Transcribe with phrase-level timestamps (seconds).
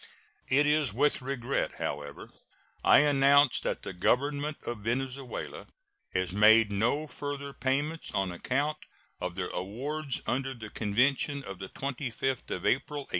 [0.47, 2.31] It is with regret, however,
[2.83, 5.67] I announce that the Government of Venezuela
[6.15, 8.79] has made no further payments on account
[9.19, 13.09] of the awards under the convention of the 25th of April, 1866.